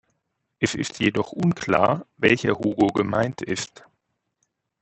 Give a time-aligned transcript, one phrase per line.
[0.57, 3.85] Es ist jedoch unklar, welcher Hugo gemeint ist.